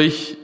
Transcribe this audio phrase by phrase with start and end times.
[0.00, 0.36] Ich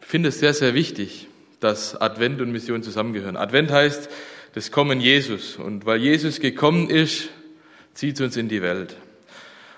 [0.00, 1.28] finde es sehr, sehr wichtig,
[1.60, 3.36] dass Advent und Mission zusammengehören.
[3.36, 4.08] Advent heißt
[4.54, 5.54] das Kommen Jesus.
[5.58, 7.28] Und weil Jesus gekommen ist,
[7.94, 8.96] zieht es uns in die Welt.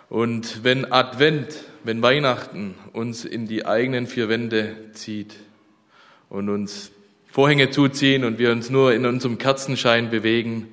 [0.08, 5.36] Und wenn Advent, wenn Weihnachten uns in die eigenen vier Wände zieht
[6.30, 6.90] und uns
[7.26, 10.68] Vorhänge zuziehen und wir uns nur in unserem Kerzenschein bewegen,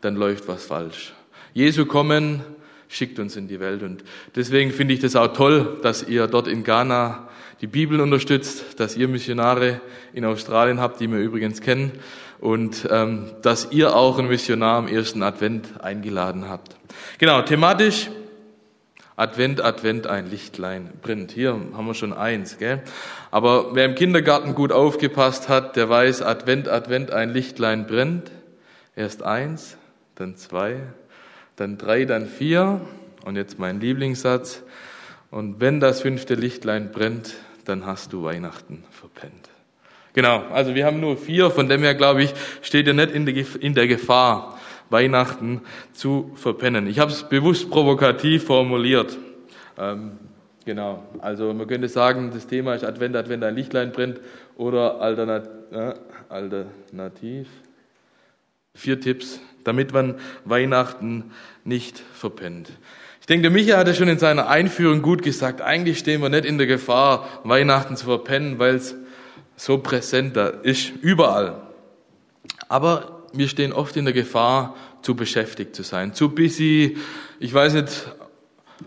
[0.00, 1.12] dann läuft was falsch.
[1.52, 2.42] Jesu kommen
[2.88, 3.82] schickt uns in die Welt.
[3.82, 4.02] Und
[4.34, 7.28] deswegen finde ich das auch toll, dass ihr dort in Ghana
[7.60, 9.80] die Bibel unterstützt, dass ihr Missionare
[10.12, 11.92] in Australien habt, die wir übrigens kennen,
[12.40, 16.76] und ähm, dass ihr auch einen Missionar am ersten Advent eingeladen habt.
[17.18, 18.10] Genau, thematisch
[19.18, 21.32] Advent, Advent, ein Lichtlein brennt.
[21.32, 22.84] Hier haben wir schon eins, gell?
[23.32, 28.30] Aber wer im Kindergarten gut aufgepasst hat, der weiß, Advent, Advent, ein Lichtlein brennt.
[28.94, 29.76] Erst eins,
[30.14, 30.82] dann zwei,
[31.60, 32.80] dann drei, dann vier.
[33.24, 34.62] Und jetzt mein Lieblingssatz.
[35.30, 37.34] Und wenn das fünfte Lichtlein brennt,
[37.64, 39.50] dann hast du Weihnachten verpennt.
[40.14, 43.74] Genau, also wir haben nur vier, von dem her glaube ich, steht ihr nicht in
[43.74, 44.58] der Gefahr,
[44.90, 45.60] Weihnachten
[45.92, 46.86] zu verpennen.
[46.86, 49.18] Ich habe es bewusst provokativ formuliert.
[49.76, 50.12] Ähm,
[50.64, 54.20] genau, also man könnte sagen, das Thema ist Advent, Advent, ein Lichtlein brennt
[54.56, 55.94] oder Alternat äh,
[56.28, 57.48] alternativ.
[58.74, 61.30] Vier Tipps, damit man Weihnachten
[61.64, 62.72] nicht verpennt.
[63.20, 65.60] Ich denke, der Micha hat es schon in seiner Einführung gut gesagt.
[65.60, 68.96] Eigentlich stehen wir nicht in der Gefahr, Weihnachten zu verpennen, weil es
[69.54, 71.60] so präsent da ist, überall.
[72.68, 76.96] Aber wir stehen oft in der Gefahr, zu beschäftigt zu sein, zu busy.
[77.38, 78.08] Ich weiß nicht,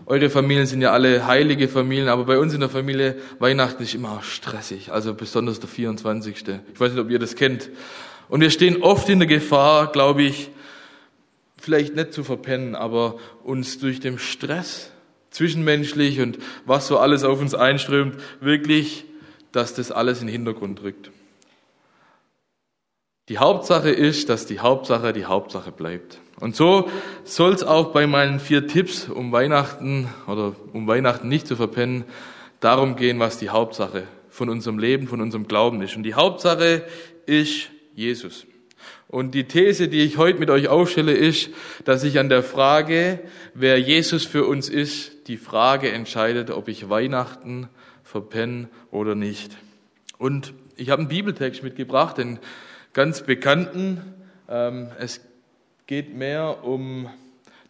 [0.06, 3.94] eure Familien sind ja alle heilige Familien, aber bei uns in der Familie Weihnachten ist
[3.94, 6.44] immer stressig, also besonders der 24.
[6.72, 7.70] Ich weiß nicht, ob ihr das kennt.
[8.28, 10.50] Und wir stehen oft in der Gefahr, glaube ich,
[11.62, 14.90] vielleicht nicht zu verpennen, aber uns durch den Stress
[15.30, 19.04] zwischenmenschlich und was so alles auf uns einströmt, wirklich,
[19.52, 21.10] dass das alles in den Hintergrund rückt.
[23.28, 26.18] Die Hauptsache ist, dass die Hauptsache die Hauptsache bleibt.
[26.40, 26.90] Und so
[27.22, 32.04] soll es auch bei meinen vier Tipps um Weihnachten oder um Weihnachten nicht zu verpennen,
[32.58, 35.96] darum gehen, was die Hauptsache von unserem Leben, von unserem Glauben ist.
[35.96, 36.84] Und die Hauptsache
[37.26, 38.46] ist Jesus.
[39.12, 41.50] Und die These, die ich heute mit euch aufstelle, ist,
[41.84, 43.20] dass ich an der Frage,
[43.52, 47.68] wer Jesus für uns ist, die Frage entscheidet, ob ich Weihnachten
[48.04, 49.52] verpenne oder nicht.
[50.16, 52.38] Und ich habe einen Bibeltext mitgebracht, den
[52.94, 54.00] ganz bekannten.
[54.48, 55.20] Ähm, es
[55.86, 57.10] geht mehr um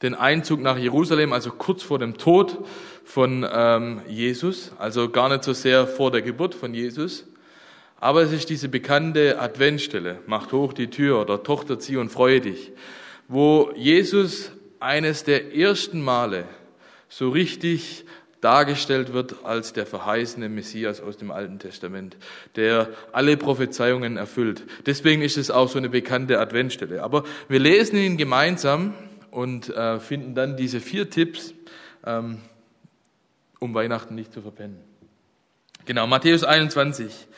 [0.00, 2.64] den Einzug nach Jerusalem, also kurz vor dem Tod
[3.04, 7.24] von ähm, Jesus, also gar nicht so sehr vor der Geburt von Jesus.
[8.02, 12.40] Aber es ist diese bekannte Adventstelle, macht hoch die Tür oder Tochter zieh und freue
[12.40, 12.72] dich,
[13.28, 16.46] wo Jesus eines der ersten Male
[17.08, 18.04] so richtig
[18.40, 22.16] dargestellt wird als der verheißene Messias aus dem Alten Testament,
[22.56, 24.64] der alle Prophezeiungen erfüllt.
[24.84, 27.04] Deswegen ist es auch so eine bekannte Adventstelle.
[27.04, 28.94] Aber wir lesen ihn gemeinsam
[29.30, 31.54] und äh, finden dann diese vier Tipps,
[32.04, 32.40] ähm,
[33.60, 34.78] um Weihnachten nicht zu verpennen.
[35.84, 37.28] Genau, Matthäus 21.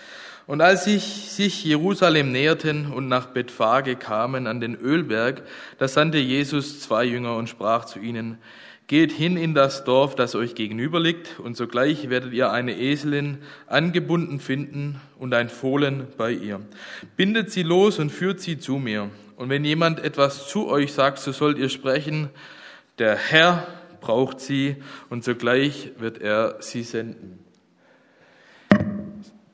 [0.46, 5.42] Und als sich, sich Jerusalem näherten und nach Bethphage kamen an den Ölberg,
[5.78, 8.38] da sandte Jesus zwei Jünger und sprach zu ihnen,
[8.86, 13.38] Geht hin in das Dorf, das euch gegenüber liegt, und sogleich werdet ihr eine Eselin
[13.66, 16.60] angebunden finden und ein Fohlen bei ihr.
[17.16, 19.10] Bindet sie los und führt sie zu mir.
[19.36, 22.28] Und wenn jemand etwas zu euch sagt, so sollt ihr sprechen,
[22.98, 23.66] der Herr
[24.02, 24.76] braucht sie,
[25.08, 27.43] und sogleich wird er sie senden.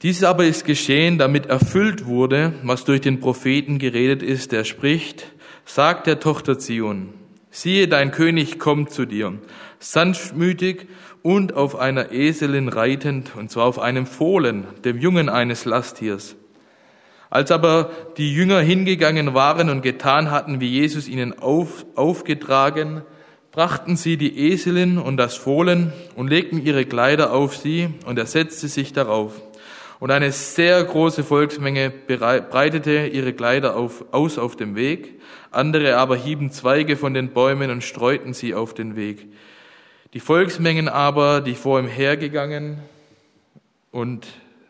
[0.03, 5.27] Dies aber ist geschehen, damit erfüllt wurde, was durch den Propheten geredet ist, der spricht,
[5.67, 7.11] sagt der Tochter Zion,
[7.51, 9.35] siehe, dein König kommt zu dir,
[9.79, 10.87] sanftmütig
[11.23, 16.35] und auf einer Eselin reitend, und zwar auf einem Fohlen, dem Jungen eines Lasttiers.
[17.29, 23.03] Als aber die Jünger hingegangen waren und getan hatten, wie Jesus ihnen auf, aufgetragen,
[23.53, 28.27] brachten sie die Eselin und das Fohlen und legten ihre Kleider auf sie, und er
[28.27, 29.43] setzte sich darauf.
[30.01, 35.21] Und eine sehr große Volksmenge breitete ihre Kleider auf, aus auf dem Weg,
[35.51, 39.29] andere aber hieben Zweige von den Bäumen und streuten sie auf den Weg.
[40.15, 42.79] Die Volksmengen aber, die vor ihm hergegangen
[43.93, 44.27] und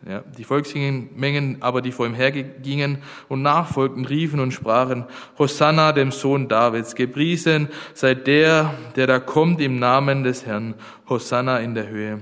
[0.09, 5.05] ja, die Volksmengen aber, die vor ihm hergingen und nachfolgten, riefen und sprachen,
[5.39, 10.75] Hosanna dem Sohn Davids, gepriesen sei der, der da kommt im Namen des Herrn,
[11.09, 12.19] Hosanna in der Höhe.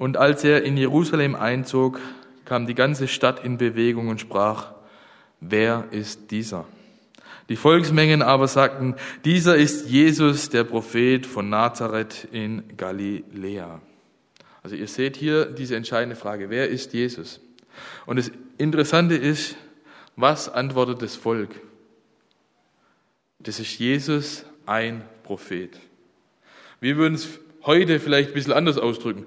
[0.00, 2.00] Und als er in Jerusalem einzog,
[2.46, 4.72] kam die ganze Stadt in Bewegung und sprach,
[5.40, 6.64] wer ist dieser?
[7.50, 8.94] Die Volksmengen aber sagten,
[9.26, 13.82] dieser ist Jesus, der Prophet von Nazareth in Galiläa.
[14.62, 17.38] Also ihr seht hier diese entscheidende Frage, wer ist Jesus?
[18.06, 19.54] Und das Interessante ist,
[20.16, 21.50] was antwortet das Volk?
[23.38, 25.78] Das ist Jesus ein Prophet.
[26.80, 29.26] Wir würden es heute vielleicht ein bisschen anders ausdrücken.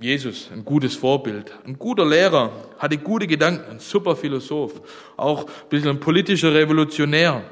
[0.00, 4.80] Jesus, ein gutes Vorbild, ein guter Lehrer, hatte gute Gedanken, ein super Philosoph,
[5.16, 7.42] auch ein bisschen ein politischer Revolutionär.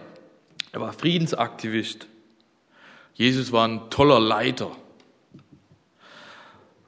[0.72, 2.06] Er war Friedensaktivist.
[3.14, 4.70] Jesus war ein toller Leiter.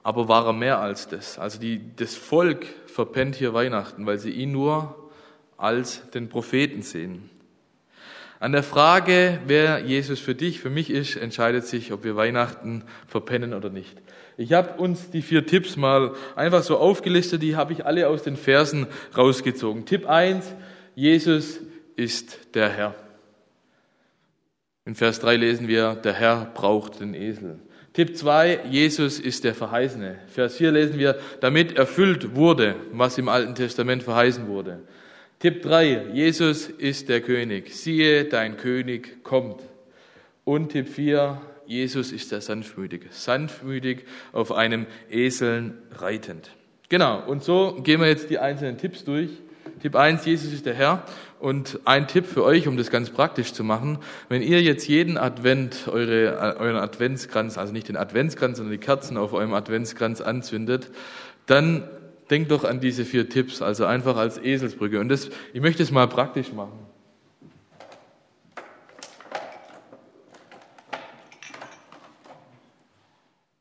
[0.02, 1.38] Aber war er mehr als das?
[1.38, 5.10] Also die, das Volk verpennt hier Weihnachten, weil sie ihn nur
[5.56, 7.30] als den Propheten sehen.
[8.42, 12.82] An der Frage, wer Jesus für dich, für mich ist, entscheidet sich, ob wir Weihnachten
[13.06, 13.96] verpennen oder nicht.
[14.36, 18.24] Ich habe uns die vier Tipps mal einfach so aufgelistet, die habe ich alle aus
[18.24, 19.86] den Versen rausgezogen.
[19.86, 20.56] Tipp 1,
[20.96, 21.60] Jesus
[21.94, 22.96] ist der Herr.
[24.86, 27.60] In Vers 3 lesen wir, der Herr braucht den Esel.
[27.92, 30.18] Tipp 2, Jesus ist der Verheißene.
[30.26, 34.80] Vers 4 lesen wir, damit erfüllt wurde, was im Alten Testament verheißen wurde.
[35.42, 37.74] Tipp 3, Jesus ist der König.
[37.74, 39.60] Siehe, dein König kommt.
[40.44, 43.06] Und Tipp 4, Jesus ist der Sanftmütige.
[43.10, 46.52] Sanftmütig auf einem Eseln reitend.
[46.88, 49.30] Genau, und so gehen wir jetzt die einzelnen Tipps durch.
[49.80, 51.04] Tipp 1, Jesus ist der Herr.
[51.40, 53.98] Und ein Tipp für euch, um das ganz praktisch zu machen,
[54.28, 59.16] wenn ihr jetzt jeden Advent eure, euren Adventskranz, also nicht den Adventskranz, sondern die Kerzen
[59.16, 60.92] auf eurem Adventskranz anzündet,
[61.46, 61.90] dann
[62.32, 64.98] Denk doch an diese vier Tipps, also einfach als Eselsbrücke.
[64.98, 66.78] Und das, ich möchte es mal praktisch machen.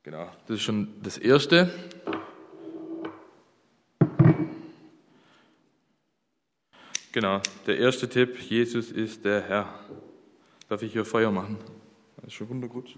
[0.03, 1.69] Genau, das ist schon das Erste.
[7.11, 9.79] Genau, der erste Tipp, Jesus ist der Herr.
[10.69, 11.57] Darf ich hier Feuer machen?
[12.15, 12.95] Das ist schon wundergut.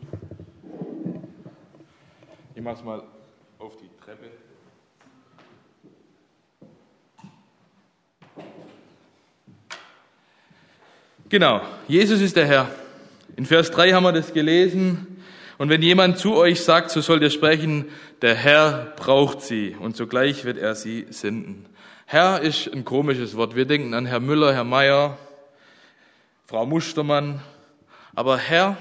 [2.53, 3.03] Ich mache es mal
[3.57, 4.52] auf die Treppe.
[11.33, 12.69] Genau, Jesus ist der Herr.
[13.37, 15.17] In Vers 3 haben wir das gelesen.
[15.57, 17.85] Und wenn jemand zu euch sagt, so sollt ihr sprechen,
[18.21, 21.65] der Herr braucht sie und sogleich wird er sie senden.
[22.05, 23.55] Herr ist ein komisches Wort.
[23.55, 25.17] Wir denken an Herr Müller, Herr Meier,
[26.45, 27.41] Frau Mustermann.
[28.13, 28.77] Aber Herr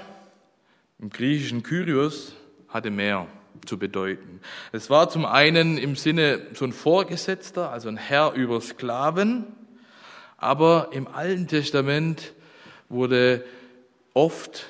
[0.98, 2.34] im griechischen Kyrios
[2.68, 3.28] hatte mehr
[3.64, 4.40] zu bedeuten.
[4.72, 9.46] Es war zum einen im Sinne so ein Vorgesetzter, also ein Herr über Sklaven,
[10.36, 12.34] aber im Alten Testament
[12.92, 13.44] wurde
[14.14, 14.66] oft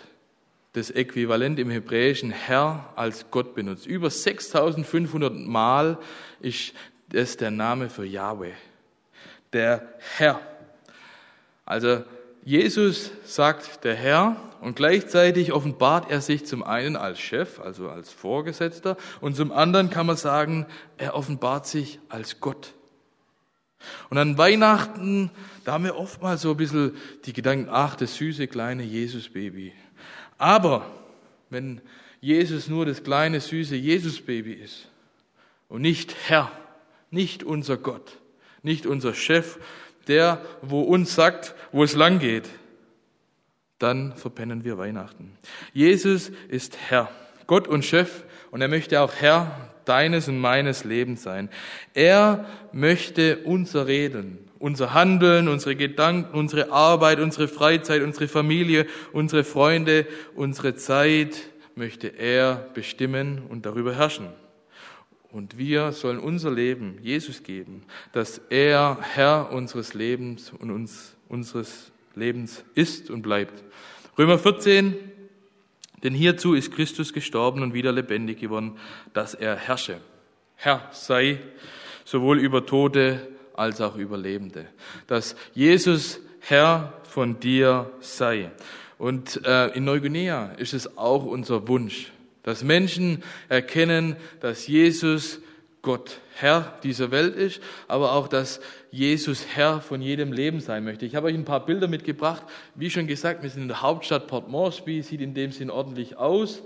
[0.72, 3.86] das Äquivalent im Hebräischen Herr als Gott benutzt.
[3.86, 5.98] Über 6500 Mal
[6.40, 6.72] ist
[7.10, 8.52] das der Name für Yahweh,
[9.52, 9.86] der
[10.16, 10.40] Herr.
[11.66, 12.02] Also
[12.44, 18.10] Jesus sagt der Herr und gleichzeitig offenbart er sich zum einen als Chef, also als
[18.10, 20.66] Vorgesetzter, und zum anderen kann man sagen,
[20.96, 22.72] er offenbart sich als Gott.
[24.10, 25.30] Und an Weihnachten,
[25.64, 29.72] da haben wir oftmals so ein bisschen die Gedanken, ach, das süße kleine Jesus-Baby.
[30.38, 30.90] Aber
[31.50, 31.80] wenn
[32.20, 34.88] Jesus nur das kleine süße Jesus-Baby ist
[35.68, 36.50] und nicht Herr,
[37.10, 38.18] nicht unser Gott,
[38.62, 39.58] nicht unser Chef,
[40.08, 42.48] der, wo uns sagt, wo es lang geht,
[43.78, 45.36] dann verpennen wir Weihnachten.
[45.72, 47.10] Jesus ist Herr,
[47.46, 51.48] Gott und Chef, und er möchte auch Herr deines und meines Lebens sein.
[51.94, 59.44] Er möchte unser Reden, unser Handeln, unsere Gedanken, unsere Arbeit, unsere Freizeit, unsere Familie, unsere
[59.44, 61.36] Freunde, unsere Zeit
[61.74, 64.28] möchte er bestimmen und darüber herrschen.
[65.30, 71.90] Und wir sollen unser Leben Jesus geben, dass er Herr unseres Lebens und uns, unseres
[72.14, 73.64] Lebens ist und bleibt.
[74.18, 74.94] Römer 14,
[76.02, 78.78] denn hierzu ist Christus gestorben und wieder lebendig geworden,
[79.12, 80.00] dass er herrsche.
[80.56, 81.38] Herr sei
[82.04, 84.66] sowohl über Tote als auch über Lebende.
[85.06, 88.50] Dass Jesus Herr von dir sei.
[88.98, 95.40] Und äh, in Neuguinea ist es auch unser Wunsch, dass Menschen erkennen, dass Jesus
[95.82, 98.60] Gott Herr dieser Welt ist, aber auch, dass
[98.92, 101.04] Jesus Herr von jedem Leben sein möchte.
[101.04, 102.44] Ich habe euch ein paar Bilder mitgebracht.
[102.76, 106.16] Wie schon gesagt, wir sind in der Hauptstadt Port Moresby, sieht in dem Sinn ordentlich
[106.16, 106.62] aus.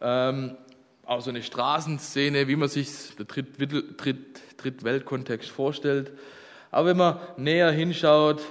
[0.00, 0.56] Ähm,
[1.04, 3.26] auch so eine Straßenszene, wie man sich der
[4.56, 6.10] Drittweltkontext vorstellt.
[6.72, 8.42] Aber wenn man näher hinschaut,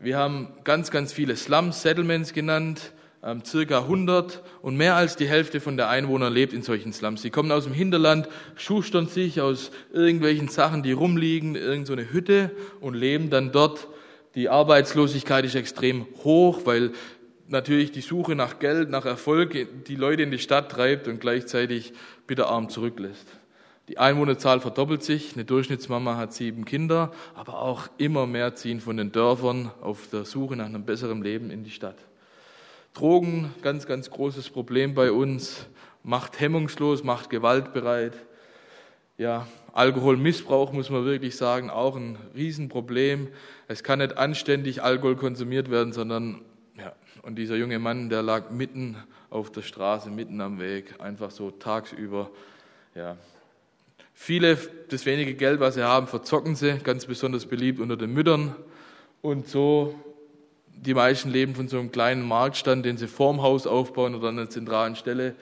[0.00, 5.28] wir haben ganz, ganz viele Slums, Settlements genannt ähm, circa 100 und mehr als die
[5.28, 7.22] Hälfte von der Einwohner lebt in solchen Slums.
[7.22, 12.50] Sie kommen aus dem Hinterland, schustern sich aus irgendwelchen Sachen, die rumliegen, irgend so Hütte
[12.80, 13.88] und leben dann dort.
[14.34, 16.92] Die Arbeitslosigkeit ist extrem hoch, weil
[17.48, 21.92] natürlich die Suche nach Geld, nach Erfolg die Leute in die Stadt treibt und gleichzeitig
[22.26, 23.26] bitterarm zurücklässt.
[23.88, 25.34] Die Einwohnerzahl verdoppelt sich.
[25.34, 30.24] Eine Durchschnittsmama hat sieben Kinder, aber auch immer mehr ziehen von den Dörfern auf der
[30.24, 31.96] Suche nach einem besseren Leben in die Stadt.
[32.94, 35.66] Drogen, ganz, ganz großes Problem bei uns.
[36.02, 38.14] Macht hemmungslos, macht gewaltbereit.
[39.18, 43.28] Ja, Alkoholmissbrauch muss man wirklich sagen, auch ein Riesenproblem.
[43.68, 46.40] Es kann nicht anständig Alkohol konsumiert werden, sondern
[46.76, 46.92] ja,
[47.22, 48.96] und dieser junge Mann, der lag mitten
[49.28, 52.30] auf der Straße, mitten am Weg, einfach so tagsüber.
[52.94, 53.16] Ja.
[54.14, 58.54] Viele, das wenige Geld, was sie haben, verzocken sie, ganz besonders beliebt unter den Müttern.
[59.22, 59.94] Und so
[60.80, 64.38] die meisten leben von so einem kleinen Marktstand, den sie vorm Haus aufbauen oder an
[64.38, 65.34] einer zentralen Stelle.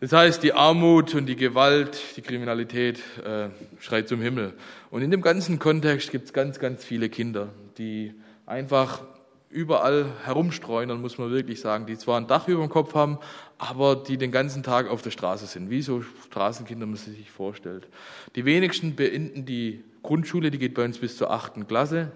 [0.00, 3.48] Das heißt, die Armut und die Gewalt, die Kriminalität äh,
[3.80, 4.54] schreit zum Himmel.
[4.90, 7.48] Und in dem ganzen Kontext gibt es ganz, ganz viele Kinder,
[7.78, 8.14] die
[8.46, 9.02] einfach
[9.50, 13.18] überall herumstreunern, muss man wirklich sagen, die zwar ein Dach über dem Kopf haben,
[13.56, 17.88] aber die den ganzen Tag auf der Straße sind, wie so Straßenkinder man sich vorstellt.
[18.36, 22.12] Die wenigsten beenden die Grundschule, die geht bei uns bis zur achten Klasse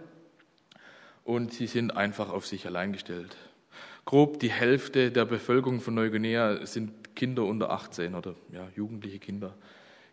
[1.24, 3.36] und sie sind einfach auf sich allein gestellt.
[4.04, 9.54] Grob die Hälfte der Bevölkerung von Neuguinea sind Kinder unter 18 oder ja, jugendliche Kinder.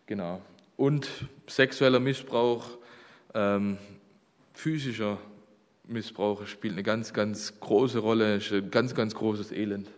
[0.06, 0.40] Genau.
[0.76, 1.08] Und
[1.46, 2.78] sexueller Missbrauch,
[3.34, 3.78] ähm,
[4.54, 5.18] physischer
[5.84, 9.88] Missbrauch spielt eine ganz, ganz große Rolle, ist ein ganz, ganz großes Elend.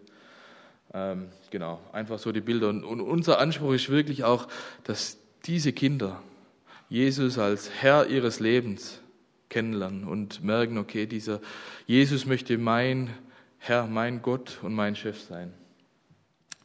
[0.94, 2.68] Ähm, genau, einfach so die Bilder.
[2.70, 4.48] Und, und unser Anspruch ist wirklich auch,
[4.84, 6.22] dass diese Kinder
[6.88, 9.01] Jesus als Herr ihres Lebens
[9.52, 11.40] kennenlernen und merken, okay, dieser
[11.86, 13.10] Jesus möchte mein
[13.58, 15.52] Herr, mein Gott und mein Chef sein.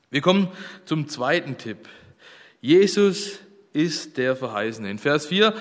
[0.09, 0.47] Wir kommen
[0.85, 1.89] zum zweiten Tipp.
[2.61, 3.39] Jesus
[3.73, 4.89] ist der Verheißene.
[4.89, 5.53] In Vers 4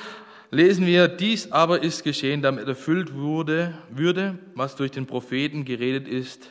[0.50, 6.06] lesen wir, dies aber ist geschehen, damit erfüllt wurde, würde, was durch den Propheten geredet
[6.06, 6.48] ist,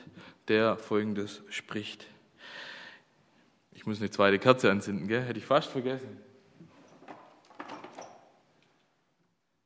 [0.50, 2.06] der folgendes spricht.
[3.72, 5.24] Ich muss eine zweite Kerze anzünden, gell?
[5.24, 6.25] hätte ich fast vergessen.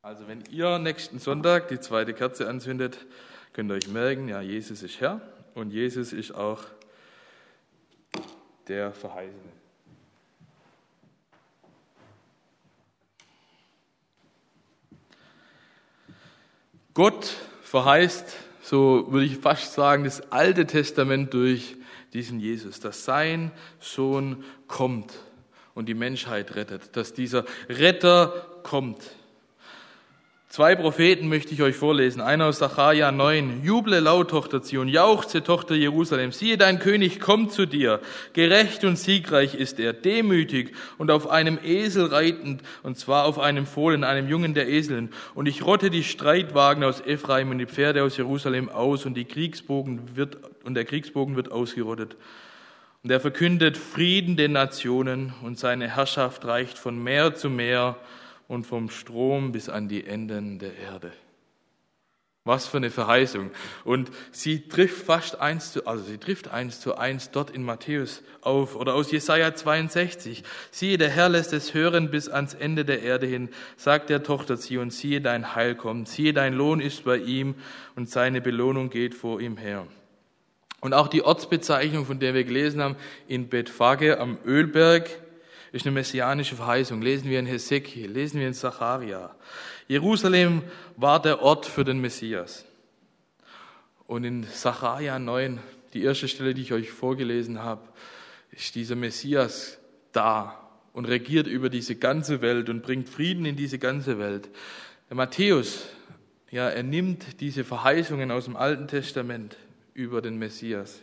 [0.09, 2.97] Also wenn ihr nächsten Sonntag die zweite Kerze anzündet,
[3.53, 5.21] könnt ihr euch merken, ja, Jesus ist Herr
[5.53, 6.63] und Jesus ist auch
[8.67, 9.51] der Verheißene.
[16.95, 17.25] Gott
[17.61, 21.77] verheißt, so würde ich fast sagen, das Alte Testament durch
[22.13, 25.13] diesen Jesus, dass sein Sohn kommt
[25.75, 29.18] und die Menschheit rettet, dass dieser Retter kommt.
[30.51, 32.21] Zwei Propheten möchte ich euch vorlesen.
[32.21, 33.63] Einer aus Sacharja 9.
[33.63, 36.31] Juble laut, Tochter Zion, jauchze, Tochter Jerusalem.
[36.31, 38.01] Siehe, dein König kommt zu dir.
[38.33, 43.67] Gerecht und siegreich ist er, demütig und auf einem Esel reitend, und zwar auf einem
[43.67, 45.13] Fohlen, einem Jungen der Eseln.
[45.35, 49.25] Und ich rotte die Streitwagen aus Ephraim und die Pferde aus Jerusalem aus, und die
[49.25, 52.17] Kriegsbogen wird, und der Kriegsbogen wird ausgerottet.
[53.03, 57.97] Und er verkündet Frieden den Nationen, und seine Herrschaft reicht von Meer zu Meer
[58.49, 61.13] und vom Strom bis an die Enden der Erde.
[62.45, 63.51] Was für eine Verheißung.
[63.83, 68.23] Und sie trifft fast eins zu, also sie trifft eins zu eins dort in Matthäus
[68.41, 70.43] auf oder aus Jesaja 62.
[70.71, 74.57] Siehe, der Herr lässt es hören bis ans Ende der Erde hin, sagt der Tochter
[74.57, 77.53] Zion, siehe, dein Heil kommt, siehe, dein Lohn ist bei ihm
[77.95, 79.85] und seine Belohnung geht vor ihm her.
[80.81, 82.95] Und auch die Ortsbezeichnung, von der wir gelesen haben,
[83.27, 85.07] in Bethphage am Ölberg,
[85.71, 87.01] ist eine messianische Verheißung.
[87.01, 89.35] Lesen wir in Hesekiel, lesen wir in Zacharia.
[89.87, 90.63] Jerusalem
[90.97, 92.65] war der Ort für den Messias.
[94.07, 95.59] Und in Zacharia 9,
[95.93, 97.81] die erste Stelle, die ich euch vorgelesen habe,
[98.51, 99.77] ist dieser Messias
[100.11, 100.59] da
[100.93, 104.49] und regiert über diese ganze Welt und bringt Frieden in diese ganze Welt.
[105.09, 105.85] Der Matthäus,
[106.49, 109.57] ja, er nimmt diese Verheißungen aus dem Alten Testament
[109.93, 111.01] über den Messias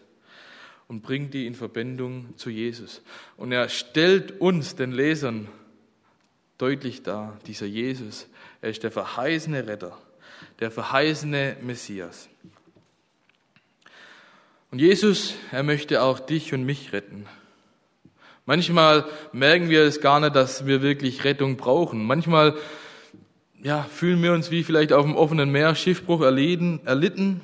[0.88, 3.02] und bringt die in Verbindung zu Jesus.
[3.36, 5.48] Und er stellt uns, den Lesern,
[6.58, 8.28] deutlich dar, dieser Jesus,
[8.62, 9.98] er ist der verheißene Retter,
[10.60, 12.28] der verheißene Messias.
[14.70, 17.26] Und Jesus, er möchte auch dich und mich retten.
[18.44, 22.04] Manchmal merken wir es gar nicht, dass wir wirklich Rettung brauchen.
[22.04, 22.56] Manchmal
[23.62, 27.40] ja, fühlen wir uns wie vielleicht auf dem offenen Meer Schiffbruch erlitten, erlitten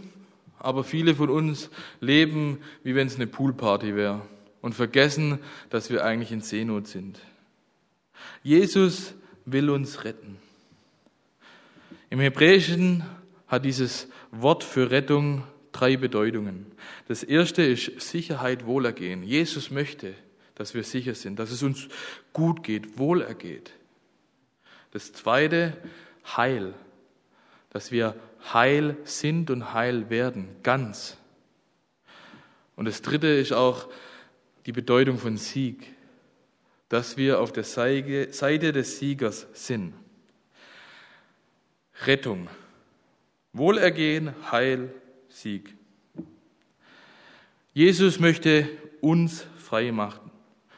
[0.63, 4.23] aber viele von uns leben, wie wenn es eine Poolparty wäre
[4.61, 5.41] und vergessen,
[5.71, 7.19] dass wir eigentlich in Seenot sind.
[8.45, 9.15] Jesus
[9.45, 10.39] will uns retten.
[12.11, 13.05] Im Hebräischen
[13.49, 15.43] hat dieses Wort für Rettung
[15.73, 16.67] drei Bedeutungen.
[17.09, 19.25] Das erste ist Sicherheit, Wohlergehen.
[19.25, 20.15] Jesus möchte,
[20.55, 21.89] dass wir sicher sind, dass es uns
[22.33, 23.73] gut geht, wohlergeht.
[24.93, 25.77] Das zweite,
[26.37, 26.75] Heil,
[27.73, 28.15] dass wir
[28.53, 31.17] heil sind und heil werden, ganz.
[32.77, 33.89] Und das Dritte ist auch
[34.67, 35.95] die Bedeutung von Sieg,
[36.91, 39.95] dass wir auf der Seite des Siegers sind.
[42.05, 42.49] Rettung,
[43.55, 44.93] Wohlergehen, Heil,
[45.31, 45.75] Sieg.
[47.73, 48.69] Jesus möchte
[49.01, 50.31] uns frei machen,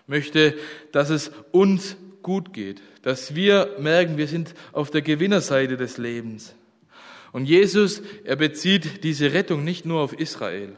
[0.07, 0.57] möchte,
[0.93, 6.55] dass es uns gut geht, dass wir merken, wir sind auf der Gewinnerseite des Lebens.
[7.35, 10.77] Und Jesus, er bezieht diese Rettung nicht nur auf Israel,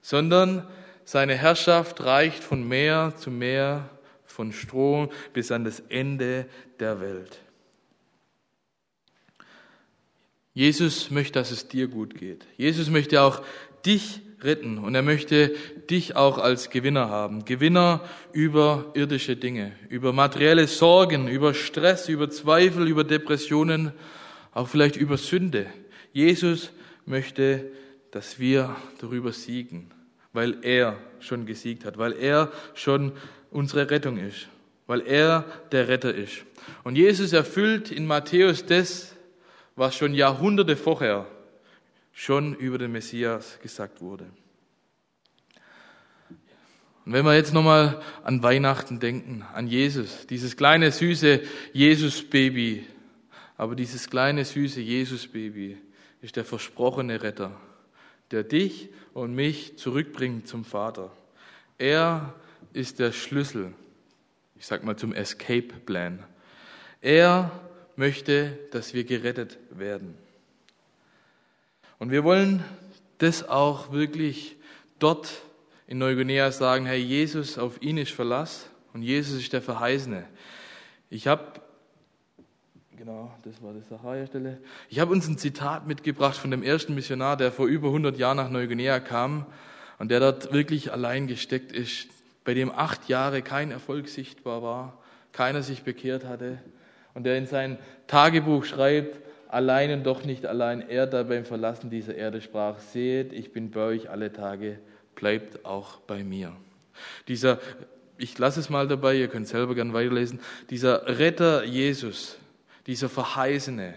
[0.00, 0.64] sondern
[1.04, 3.90] seine Herrschaft reicht von Meer zu Meer,
[4.24, 6.46] von Strom bis an das Ende
[6.78, 7.40] der Welt.
[10.54, 12.46] Jesus möchte, dass es dir gut geht.
[12.56, 13.42] Jesus möchte auch
[13.84, 15.52] dich retten und er möchte
[15.90, 17.44] dich auch als Gewinner haben.
[17.44, 23.90] Gewinner über irdische Dinge, über materielle Sorgen, über Stress, über Zweifel, über Depressionen,
[24.52, 25.66] auch vielleicht über Sünde.
[26.12, 26.70] Jesus
[27.06, 27.70] möchte,
[28.10, 29.90] dass wir darüber siegen,
[30.32, 33.12] weil er schon gesiegt hat, weil er schon
[33.50, 34.48] unsere Rettung ist,
[34.86, 36.44] weil er der Retter ist.
[36.84, 39.14] Und Jesus erfüllt in Matthäus das,
[39.76, 41.26] was schon Jahrhunderte vorher
[42.12, 44.26] schon über den Messias gesagt wurde.
[47.04, 51.40] Und wenn wir jetzt nochmal an Weihnachten denken, an Jesus, dieses kleine süße
[51.72, 52.86] Jesus-Baby,
[53.56, 55.78] aber dieses kleine süße Jesus-Baby
[56.20, 57.52] ist der versprochene Retter,
[58.30, 61.10] der dich und mich zurückbringt zum Vater.
[61.78, 62.34] Er
[62.72, 63.72] ist der Schlüssel,
[64.56, 66.24] ich sag mal zum Escape Plan.
[67.00, 67.50] Er
[67.96, 70.16] möchte, dass wir gerettet werden.
[71.98, 72.64] Und wir wollen
[73.18, 74.56] das auch wirklich
[74.98, 75.42] dort
[75.86, 80.24] in Neuguinea sagen, Herr Jesus, auf ihn ist Verlass und Jesus ist der Verheißene.
[81.10, 81.60] Ich habe,
[82.98, 87.36] genau, das war die Sachaja-Stelle, ich habe uns ein Zitat mitgebracht von dem ersten Missionar,
[87.36, 89.46] der vor über 100 Jahren nach Neuguinea kam
[89.98, 92.08] und der dort wirklich allein gesteckt ist,
[92.44, 94.98] bei dem acht Jahre kein Erfolg sichtbar war,
[95.32, 96.58] keiner sich bekehrt hatte
[97.14, 97.78] und der in sein
[98.08, 103.32] Tagebuch schreibt, allein und doch nicht allein, er da beim Verlassen dieser Erde sprach, seht,
[103.32, 104.78] ich bin bei euch alle Tage,
[105.14, 106.52] bleibt auch bei mir.
[107.28, 107.58] Dieser,
[108.18, 112.38] ich lasse es mal dabei, ihr könnt selber gern weiterlesen, dieser Retter Jesus,
[112.88, 113.94] dieser Verheißene,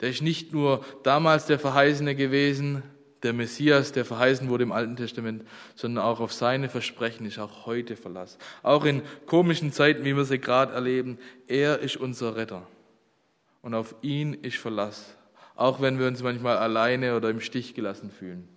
[0.00, 2.82] der ist nicht nur damals der Verheißene gewesen,
[3.22, 7.66] der Messias, der verheißen wurde im Alten Testament, sondern auch auf seine Versprechen ist auch
[7.66, 8.36] heute Verlass.
[8.62, 12.66] Auch in komischen Zeiten, wie wir sie gerade erleben, er ist unser Retter.
[13.62, 15.16] Und auf ihn ist Verlass.
[15.54, 18.48] Auch wenn wir uns manchmal alleine oder im Stich gelassen fühlen.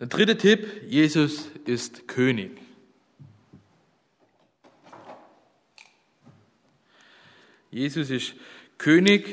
[0.00, 2.61] Der dritte Tipp, Jesus ist König.
[7.72, 8.34] Jesus ist
[8.76, 9.26] König.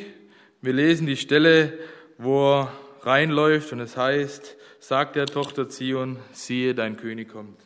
[0.62, 1.78] Wir lesen die Stelle,
[2.18, 7.60] wo er reinläuft und es heißt, sagt der Tochter Zion, siehe, dein König kommt.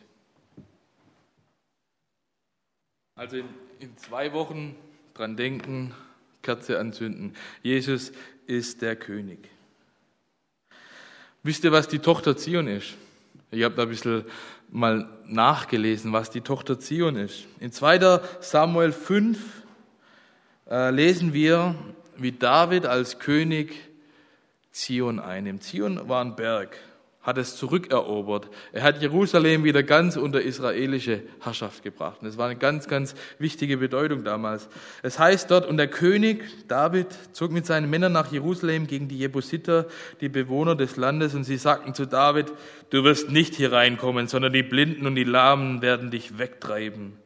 [3.16, 3.46] Also in,
[3.80, 4.76] in zwei Wochen
[5.14, 5.94] dran denken,
[6.42, 7.36] Kerze anzünden.
[7.62, 8.12] Jesus
[8.48, 9.48] ist der König.
[11.44, 12.96] Wisst ihr, was die Tochter Zion ist?
[13.52, 14.26] Ich habe da ein bisschen
[14.72, 17.46] mal nachgelesen, was die Tochter Zion ist.
[17.60, 18.20] In 2.
[18.40, 19.63] Samuel 5
[20.74, 21.76] äh, lesen wir,
[22.18, 23.76] wie David als König
[24.72, 25.62] Zion einnimmt.
[25.62, 26.76] Zion war ein Berg,
[27.22, 28.50] hat es zurückerobert.
[28.72, 32.18] Er hat Jerusalem wieder ganz unter israelische Herrschaft gebracht.
[32.22, 34.68] Und das war eine ganz, ganz wichtige Bedeutung damals.
[35.04, 39.20] Es heißt dort, und der König David zog mit seinen Männern nach Jerusalem gegen die
[39.20, 39.86] Jebusiter,
[40.22, 42.52] die Bewohner des Landes, und sie sagten zu David,
[42.90, 47.20] du wirst nicht hier reinkommen, sondern die Blinden und die Lahmen werden dich wegtreiben.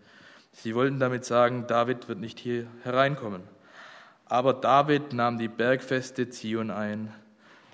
[0.61, 3.43] Sie wollten damit sagen, David wird nicht hier hereinkommen.
[4.25, 7.13] Aber David nahm die bergfeste Zion ein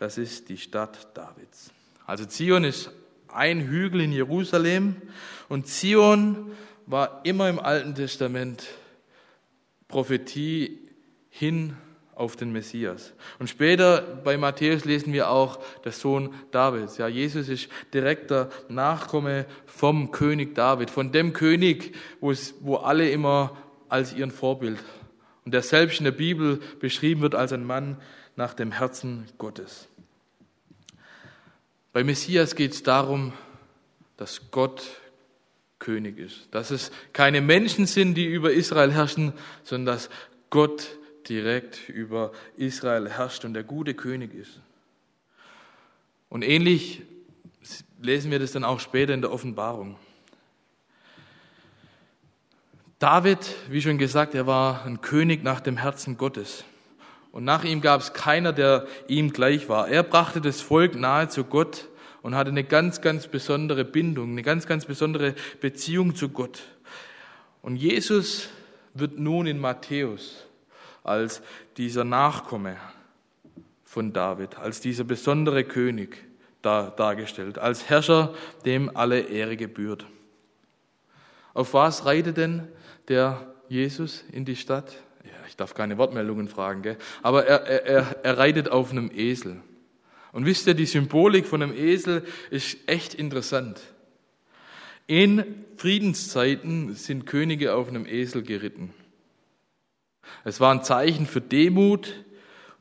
[0.03, 1.71] das ist die Stadt Davids.
[2.05, 2.91] Also Zion ist
[3.29, 4.97] ein Hügel in Jerusalem
[5.47, 6.51] und Zion
[6.85, 8.67] war immer im Alten Testament
[9.87, 10.89] Prophetie
[11.29, 11.77] hin
[12.15, 13.13] auf den Messias.
[13.39, 16.97] Und später bei Matthäus lesen wir auch der Sohn Davids.
[16.97, 23.09] Ja, Jesus ist direkter Nachkomme vom König David, von dem König, wo, es, wo alle
[23.09, 23.57] immer
[23.89, 24.79] als ihren Vorbild
[25.45, 27.97] und der selbst in der Bibel beschrieben wird als ein Mann
[28.35, 29.87] nach dem Herzen Gottes.
[31.91, 33.33] Bei Messias geht es darum,
[34.17, 34.83] dass Gott
[35.79, 40.09] König ist, dass es keine Menschen sind, die über Israel herrschen, sondern dass
[40.49, 40.97] Gott
[41.29, 44.59] direkt über Israel herrscht und der gute König ist.
[46.29, 47.01] Und ähnlich
[48.01, 49.97] lesen wir das dann auch später in der Offenbarung.
[52.99, 56.63] David, wie schon gesagt, er war ein König nach dem Herzen Gottes.
[57.31, 59.89] Und nach ihm gab es keiner, der ihm gleich war.
[59.89, 61.89] Er brachte das Volk nahe zu Gott
[62.21, 66.61] und hatte eine ganz, ganz besondere Bindung, eine ganz, ganz besondere Beziehung zu Gott.
[67.61, 68.49] Und Jesus
[68.93, 70.45] wird nun in Matthäus
[71.03, 71.41] als
[71.77, 72.77] dieser Nachkomme
[73.83, 76.17] von David, als dieser besondere König
[76.61, 78.33] dargestellt, als Herrscher,
[78.65, 80.05] dem alle Ehre gebührt.
[81.53, 82.67] Auf was reitet denn
[83.07, 84.93] der Jesus in die Stadt?
[85.23, 86.97] Ja, ich darf keine Wortmeldungen fragen, gell?
[87.21, 89.61] aber er, er, er reitet auf einem Esel.
[90.31, 93.81] Und wisst ihr, die Symbolik von einem Esel ist echt interessant.
[95.05, 98.93] In Friedenszeiten sind Könige auf einem Esel geritten.
[100.43, 102.23] Es war ein Zeichen für Demut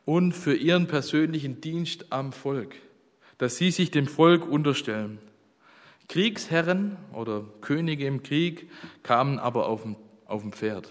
[0.04, 2.74] und für ihren persönlichen Dienst am Volk,
[3.38, 5.18] dass sie sich dem Volk unterstellen.
[6.08, 8.68] Kriegsherren oder Könige im Krieg
[9.02, 10.90] kamen aber auf dem, auf dem Pferd.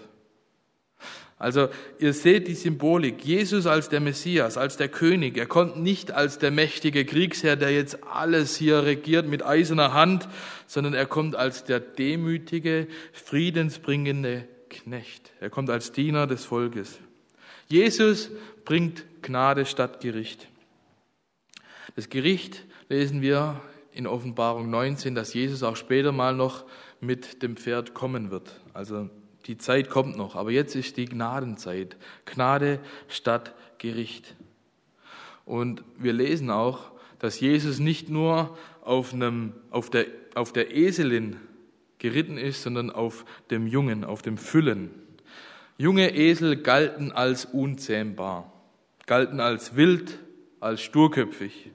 [1.38, 3.24] Also ihr seht die Symbolik.
[3.24, 5.36] Jesus als der Messias, als der König.
[5.36, 10.28] Er kommt nicht als der mächtige Kriegsherr, der jetzt alles hier regiert mit eiserner Hand,
[10.68, 15.32] sondern er kommt als der demütige, friedensbringende Knecht.
[15.40, 16.98] Er kommt als Diener des Volkes.
[17.68, 18.30] Jesus
[18.64, 20.48] bringt Gnade statt Gericht.
[21.94, 23.60] Das Gericht lesen wir
[23.92, 26.64] in Offenbarung 19, dass Jesus auch später mal noch
[27.00, 28.60] mit dem Pferd kommen wird.
[28.72, 29.10] Also
[29.46, 31.96] die Zeit kommt noch, aber jetzt ist die Gnadenzeit.
[32.24, 34.34] Gnade statt Gericht.
[35.44, 41.36] Und wir lesen auch, dass Jesus nicht nur auf, einem, auf, der, auf der Eselin
[42.02, 44.90] geritten ist, sondern auf dem Jungen, auf dem Füllen.
[45.78, 48.52] Junge Esel galten als unzähmbar,
[49.06, 50.18] galten als wild,
[50.58, 51.70] als sturköpfig.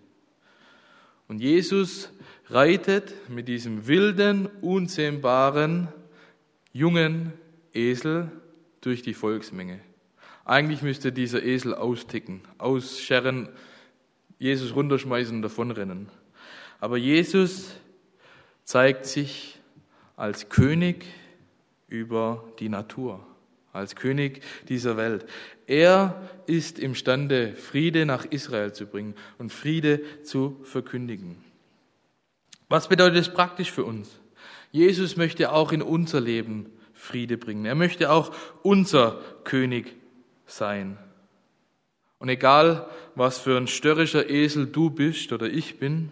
[1.30, 2.12] Und Jesus
[2.50, 5.88] reitet mit diesem wilden, unzähmbaren,
[6.74, 7.32] jungen
[7.74, 8.30] Esel
[8.82, 9.80] durch die Volksmenge.
[10.44, 13.48] Eigentlich müsste dieser Esel austicken, ausscheren,
[14.40, 16.10] Jesus runterschmeißen und davonrennen.
[16.82, 17.74] Aber Jesus
[18.66, 19.57] zeigt sich
[20.18, 21.06] als König
[21.88, 23.26] über die Natur,
[23.72, 25.26] als König dieser Welt.
[25.68, 31.38] Er ist imstande, Friede nach Israel zu bringen und Friede zu verkündigen.
[32.68, 34.20] Was bedeutet es praktisch für uns?
[34.72, 37.66] Jesus möchte auch in unser Leben Friede bringen.
[37.66, 39.96] Er möchte auch unser König
[40.46, 40.98] sein.
[42.20, 46.12] Und egal, was für ein störrischer Esel du bist oder ich bin,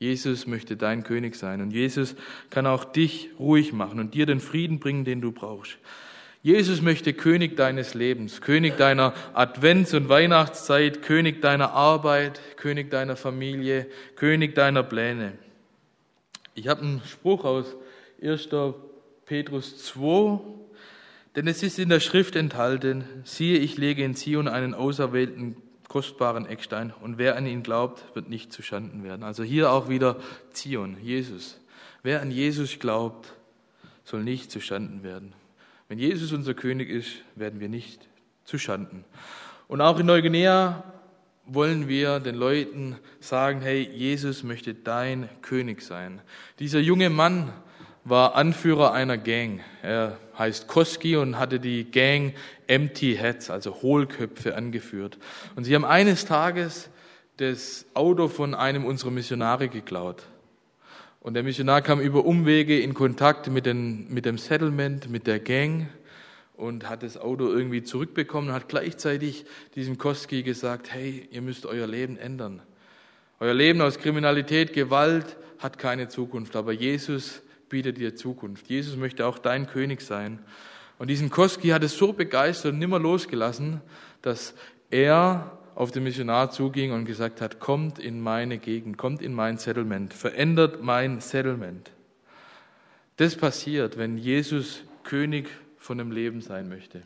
[0.00, 1.60] Jesus möchte dein König sein.
[1.60, 2.16] Und Jesus
[2.48, 5.78] kann auch dich ruhig machen und dir den Frieden bringen, den du brauchst.
[6.42, 13.14] Jesus möchte König deines Lebens, König deiner Advents- und Weihnachtszeit, König deiner Arbeit, König deiner
[13.14, 13.86] Familie,
[14.16, 15.34] König deiner Pläne.
[16.54, 17.76] Ich habe einen Spruch aus
[18.22, 18.48] 1.
[19.26, 20.40] Petrus 2,
[21.36, 25.56] denn es ist in der Schrift enthalten, siehe, ich lege in Zion einen auserwählten
[25.90, 29.24] kostbaren Eckstein und wer an ihn glaubt, wird nicht zu Schanden werden.
[29.24, 30.16] Also hier auch wieder
[30.52, 31.58] Zion, Jesus.
[32.04, 33.34] Wer an Jesus glaubt,
[34.04, 35.32] soll nicht zu Schanden werden.
[35.88, 38.08] Wenn Jesus unser König ist, werden wir nicht
[38.44, 39.04] zu Schanden.
[39.66, 40.84] Und auch in Neuguinea
[41.44, 46.20] wollen wir den Leuten sagen, hey, Jesus möchte dein König sein.
[46.60, 47.52] Dieser junge Mann
[48.04, 49.60] war Anführer einer Gang.
[49.82, 52.34] Er heißt Koski und hatte die Gang
[52.66, 55.18] Empty Heads, also Hohlköpfe, angeführt.
[55.54, 56.88] Und sie haben eines Tages
[57.36, 60.22] das Auto von einem unserer Missionare geklaut.
[61.20, 65.40] Und der Missionar kam über Umwege in Kontakt mit, den, mit dem Settlement, mit der
[65.40, 65.88] Gang
[66.54, 71.66] und hat das Auto irgendwie zurückbekommen und hat gleichzeitig diesem Koski gesagt, hey, ihr müsst
[71.66, 72.62] euer Leben ändern.
[73.40, 78.68] Euer Leben aus Kriminalität, Gewalt hat keine Zukunft, aber Jesus bietet dir Zukunft.
[78.68, 80.40] Jesus möchte auch dein König sein.
[80.98, 83.80] Und diesen Koski hat es so begeistert und nimmer losgelassen,
[84.20, 84.54] dass
[84.90, 89.56] er auf den Missionar zuging und gesagt hat, kommt in meine Gegend, kommt in mein
[89.56, 91.90] Settlement, verändert mein Settlement.
[93.16, 97.02] Das passiert, wenn Jesus König von dem Leben sein möchte.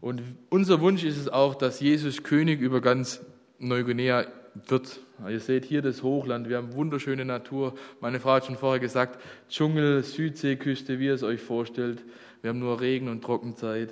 [0.00, 3.20] Und unser Wunsch ist es auch, dass Jesus König über ganz
[3.58, 4.26] Neuguinea
[4.66, 5.00] wird.
[5.28, 7.74] Ihr seht hier das Hochland, wir haben wunderschöne Natur.
[8.00, 12.02] Meine Frau hat schon vorher gesagt, Dschungel, Südseeküste, wie ihr es euch vorstellt.
[12.40, 13.90] Wir haben nur Regen und Trockenzeit.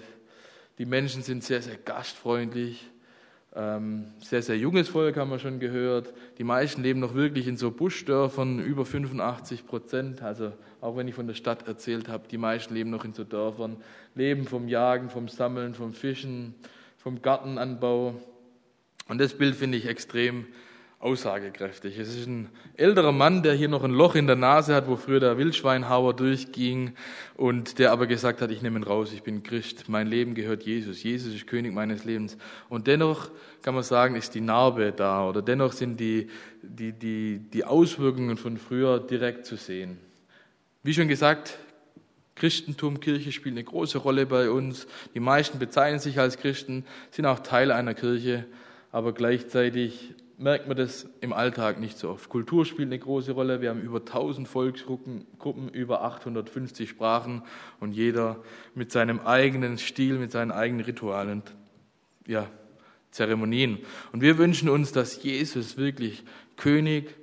[0.78, 2.88] Die Menschen sind sehr, sehr gastfreundlich.
[3.54, 6.14] Ähm, sehr, sehr junges Volk haben wir schon gehört.
[6.38, 10.22] Die meisten leben noch wirklich in so Buschdörfern, über 85 Prozent.
[10.22, 13.24] Also auch wenn ich von der Stadt erzählt habe, die meisten leben noch in so
[13.24, 13.76] Dörfern,
[14.14, 16.54] leben vom Jagen, vom Sammeln, vom Fischen,
[16.96, 18.14] vom Gartenanbau.
[19.08, 20.46] Und das Bild finde ich extrem
[21.00, 21.96] aussagekräftig.
[21.96, 24.96] Es ist ein älterer Mann, der hier noch ein Loch in der Nase hat, wo
[24.96, 26.94] früher der Wildschweinhauer durchging
[27.36, 30.64] und der aber gesagt hat, ich nehme ihn raus, ich bin Christ, mein Leben gehört
[30.64, 32.36] Jesus, Jesus ist König meines Lebens.
[32.68, 33.30] Und dennoch
[33.62, 36.30] kann man sagen, ist die Narbe da oder dennoch sind die,
[36.62, 39.98] die, die, die Auswirkungen von früher direkt zu sehen.
[40.82, 41.58] Wie schon gesagt,
[42.34, 44.88] Christentum, Kirche spielt eine große Rolle bei uns.
[45.14, 48.46] Die meisten bezeichnen sich als Christen, sind auch Teil einer Kirche,
[48.90, 52.28] aber gleichzeitig merkt man das im Alltag nicht so oft.
[52.28, 53.60] Kultur spielt eine große Rolle.
[53.60, 55.26] Wir haben über 1000 Volksgruppen,
[55.72, 57.42] über 850 Sprachen
[57.80, 58.42] und jeder
[58.74, 61.42] mit seinem eigenen Stil, mit seinen eigenen Ritualen,
[62.26, 62.48] ja,
[63.10, 63.78] Zeremonien.
[64.12, 66.24] Und wir wünschen uns, dass Jesus wirklich
[66.56, 67.14] König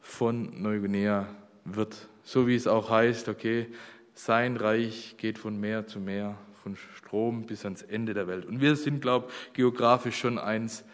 [0.00, 1.28] von Neuguinea
[1.64, 2.08] wird.
[2.24, 3.68] So wie es auch heißt, okay,
[4.14, 8.44] sein Reich geht von Meer zu Meer, von Strom bis ans Ende der Welt.
[8.44, 10.84] Und wir sind, glaube ich, geografisch schon eins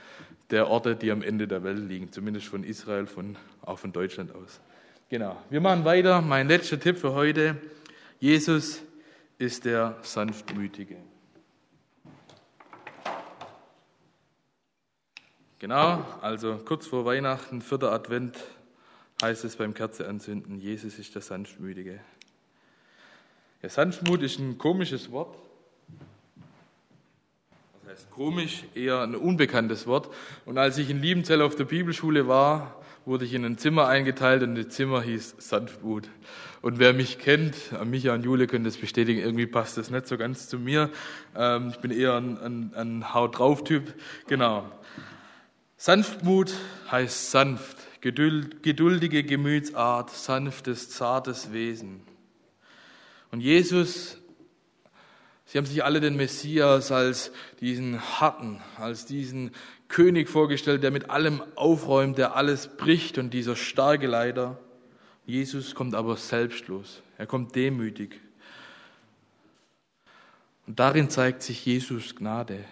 [0.52, 4.34] der Orte, die am Ende der Welt liegen, zumindest von Israel, von, auch von Deutschland
[4.34, 4.60] aus.
[5.08, 5.36] Genau.
[5.50, 6.20] Wir machen weiter.
[6.20, 7.56] Mein letzter Tipp für heute.
[8.20, 8.82] Jesus
[9.38, 10.96] ist der Sanftmütige.
[15.58, 18.36] Genau, also kurz vor Weihnachten, vierter Advent,
[19.22, 22.00] heißt es beim Kerze anzünden, Jesus ist der Sanftmütige.
[23.62, 25.38] Ja, Sanftmut ist ein komisches Wort
[27.92, 30.08] heißt komisch, eher ein unbekanntes Wort.
[30.46, 34.42] Und als ich in Liebenzell auf der Bibelschule war, wurde ich in ein Zimmer eingeteilt
[34.42, 36.08] und das Zimmer hieß Sanftmut.
[36.62, 40.16] Und wer mich kennt, Micha und Jule können das bestätigen, irgendwie passt das nicht so
[40.16, 40.88] ganz zu mir.
[41.36, 43.92] Ähm, ich bin eher ein, ein, ein Haut-drauf-Typ.
[44.26, 44.64] Genau.
[45.76, 46.54] Sanftmut
[46.90, 52.00] heißt sanft, geduldige Gemütsart, sanftes, zartes Wesen.
[53.32, 54.21] Und Jesus
[55.52, 59.50] Sie haben sich alle den Messias als diesen harten, als diesen
[59.86, 64.58] König vorgestellt, der mit allem aufräumt, der alles bricht und dieser starke Leiter.
[65.26, 67.02] Jesus kommt aber selbstlos.
[67.18, 68.18] Er kommt demütig.
[70.66, 72.64] Und darin zeigt sich Jesus Gnade.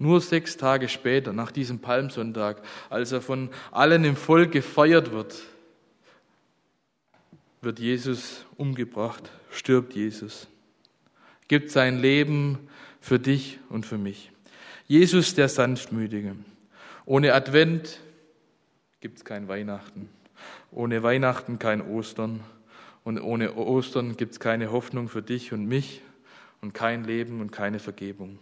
[0.00, 5.36] Nur sechs Tage später, nach diesem Palmsonntag, als er von allen im Volk gefeiert wird,
[7.60, 10.48] wird Jesus umgebracht, stirbt Jesus
[11.48, 12.58] gibt sein Leben
[13.00, 14.32] für dich und für mich.
[14.86, 16.36] Jesus der Sanftmütige.
[17.04, 18.00] Ohne Advent
[19.00, 20.08] gibt es kein Weihnachten.
[20.70, 22.40] Ohne Weihnachten kein Ostern.
[23.04, 26.02] Und ohne Ostern gibt es keine Hoffnung für dich und mich
[26.60, 28.38] und kein Leben und keine Vergebung.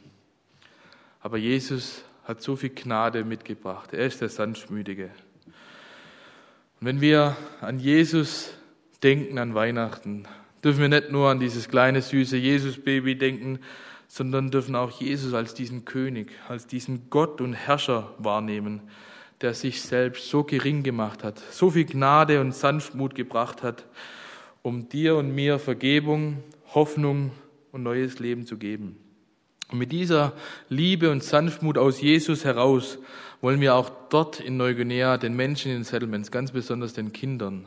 [1.20, 3.92] Aber Jesus hat so viel Gnade mitgebracht.
[3.92, 5.10] Er ist der Sanftmütige.
[6.80, 8.54] Und wenn wir an Jesus
[9.02, 10.26] denken, an Weihnachten,
[10.64, 13.58] dürfen wir nicht nur an dieses kleine süße Jesus-Baby denken,
[14.08, 18.80] sondern dürfen auch Jesus als diesen König, als diesen Gott und Herrscher wahrnehmen,
[19.40, 23.84] der sich selbst so gering gemacht hat, so viel Gnade und Sanftmut gebracht hat,
[24.62, 26.42] um dir und mir Vergebung,
[26.74, 27.32] Hoffnung
[27.72, 28.96] und neues Leben zu geben.
[29.70, 30.32] Und mit dieser
[30.68, 32.98] Liebe und Sanftmut aus Jesus heraus
[33.40, 37.66] wollen wir auch dort in Neuguinea den Menschen in den Settlements, ganz besonders den Kindern,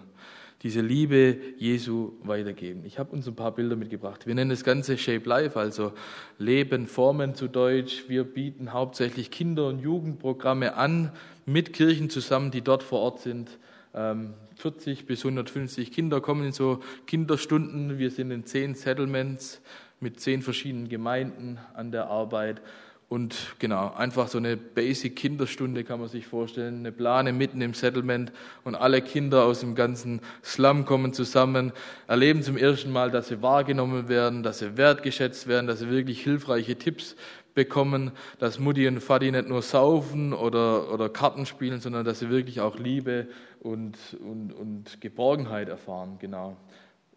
[0.64, 2.84] diese Liebe Jesu weitergeben.
[2.86, 4.26] Ich habe uns ein paar Bilder mitgebracht.
[4.26, 5.94] Wir nennen das Ganze Shape Life, also
[6.40, 8.06] Leben, Formen zu Deutsch.
[8.08, 11.12] Wir bieten hauptsächlich Kinder- und Jugendprogramme an,
[11.46, 13.60] mit Kirchen zusammen, die dort vor Ort sind.
[13.94, 18.00] 40 ähm, bis 150 Kinder kommen in so Kinderstunden.
[18.00, 19.62] Wir sind in zehn Settlements
[20.00, 22.62] mit zehn verschiedenen Gemeinden an der Arbeit.
[23.10, 28.34] Und genau, einfach so eine Basic-Kinderstunde kann man sich vorstellen, eine Plane mitten im Settlement
[28.66, 31.72] und alle Kinder aus dem ganzen Slum kommen zusammen,
[32.08, 36.22] erleben zum ersten Mal, dass sie wahrgenommen werden, dass sie wertgeschätzt werden, dass sie wirklich
[36.22, 37.16] hilfreiche Tipps
[37.54, 42.30] bekommen, dass Mutti und Vati nicht nur saufen oder, oder Karten spielen, sondern dass sie
[42.30, 43.28] wirklich auch Liebe
[43.62, 46.58] und, und, und Geborgenheit erfahren, genau.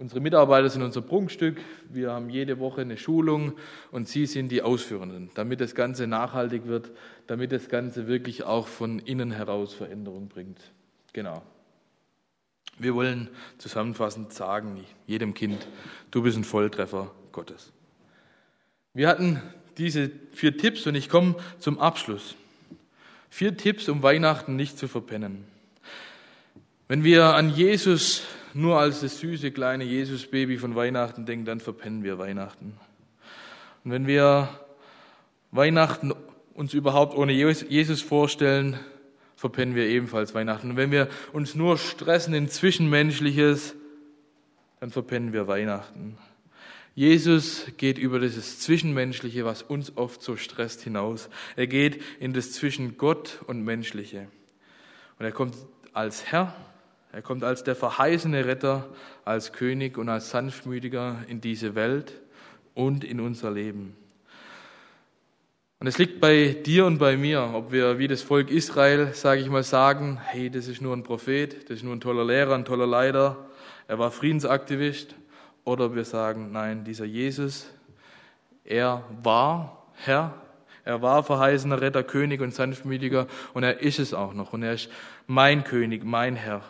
[0.00, 1.60] Unsere Mitarbeiter sind unser Prunkstück.
[1.90, 3.52] Wir haben jede Woche eine Schulung
[3.92, 6.90] und Sie sind die Ausführenden, damit das Ganze nachhaltig wird,
[7.26, 10.58] damit das Ganze wirklich auch von innen heraus Veränderung bringt.
[11.12, 11.42] Genau.
[12.78, 15.68] Wir wollen zusammenfassend sagen, jedem Kind,
[16.10, 17.70] du bist ein Volltreffer Gottes.
[18.94, 19.42] Wir hatten
[19.76, 22.36] diese vier Tipps und ich komme zum Abschluss.
[23.28, 25.44] Vier Tipps, um Weihnachten nicht zu verpennen.
[26.88, 28.22] Wenn wir an Jesus
[28.54, 32.74] nur als das süße kleine Jesusbaby von Weihnachten denken, dann verpennen wir Weihnachten.
[33.84, 34.48] Und wenn wir
[35.50, 36.12] Weihnachten
[36.54, 38.78] uns überhaupt ohne Jesus vorstellen,
[39.36, 40.70] verpennen wir ebenfalls Weihnachten.
[40.70, 43.74] Und wenn wir uns nur stressen in Zwischenmenschliches,
[44.80, 46.18] dann verpennen wir Weihnachten.
[46.94, 51.30] Jesus geht über dieses Zwischenmenschliche, was uns oft so stresst, hinaus.
[51.56, 54.28] Er geht in das zwischen Gott und Menschliche.
[55.18, 55.56] Und er kommt
[55.92, 56.54] als Herr,
[57.12, 58.88] er kommt als der verheißene Retter,
[59.24, 62.20] als König und als Sanftmütiger in diese Welt
[62.74, 63.96] und in unser Leben.
[65.80, 69.40] Und es liegt bei dir und bei mir, ob wir wie das Volk Israel, sage
[69.40, 72.54] ich mal, sagen, hey, das ist nur ein Prophet, das ist nur ein toller Lehrer,
[72.54, 73.36] ein toller Leiter,
[73.88, 75.14] er war Friedensaktivist,
[75.64, 77.66] oder wir sagen, nein, dieser Jesus,
[78.64, 80.34] er war Herr,
[80.84, 84.52] er war verheißener Retter, König und Sanftmütiger und er ist es auch noch.
[84.52, 84.90] Und er ist
[85.26, 86.62] mein König, mein Herr,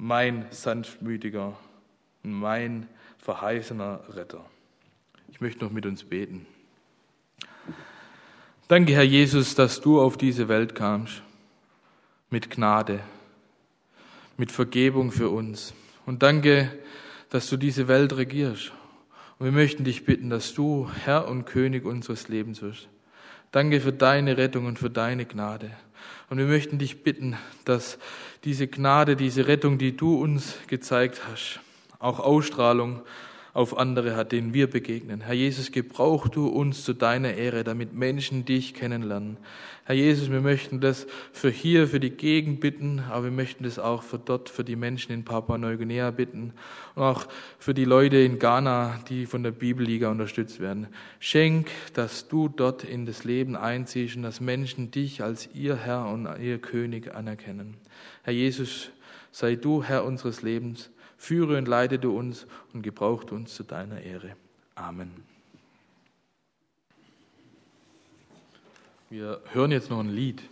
[0.00, 1.54] mein Sanftmütiger,
[2.22, 4.42] mein verheißener Retter.
[5.30, 6.46] Ich möchte noch mit uns beten.
[8.66, 11.22] Danke, Herr Jesus, dass du auf diese Welt kamst.
[12.30, 13.00] Mit Gnade,
[14.38, 15.74] mit Vergebung für uns.
[16.06, 16.72] Und danke,
[17.28, 18.72] dass du diese Welt regierst.
[19.38, 22.88] Und wir möchten dich bitten, dass du Herr und König unseres Lebens wirst.
[23.52, 25.72] Danke für deine Rettung und für deine Gnade.
[26.28, 27.98] Und wir möchten dich bitten, dass
[28.44, 31.60] diese Gnade, diese Rettung, die du uns gezeigt hast,
[31.98, 33.02] auch Ausstrahlung
[33.52, 35.22] auf andere hat, denen wir begegnen.
[35.22, 39.38] Herr Jesus, gebrauch du uns zu deiner Ehre, damit Menschen dich kennenlernen.
[39.84, 43.80] Herr Jesus, wir möchten das für hier, für die Gegend bitten, aber wir möchten das
[43.80, 46.52] auch für dort, für die Menschen in Papua-Neuguinea bitten
[46.94, 47.26] und auch
[47.58, 50.86] für die Leute in Ghana, die von der Bibelliga unterstützt werden.
[51.18, 56.06] Schenk, dass du dort in das Leben einziehst und dass Menschen dich als ihr Herr
[56.06, 57.74] und ihr König anerkennen.
[58.22, 58.90] Herr Jesus,
[59.32, 60.90] sei du Herr unseres Lebens.
[61.20, 64.36] Führe und leite du uns und gebraucht uns zu deiner Ehre.
[64.74, 65.22] Amen.
[69.10, 70.42] Wir hören jetzt noch ein Lied.